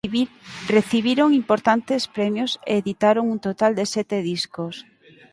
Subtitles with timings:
[0.75, 4.75] Recibiron importantes premios e editaron un total de sete discos.